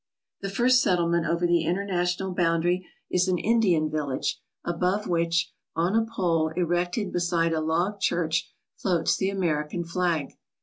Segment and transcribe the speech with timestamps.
[0.41, 6.07] The first settlement over the international boundary is an Indian village above which, on a
[6.15, 10.33] pole erected beside a log church, floats the American flag.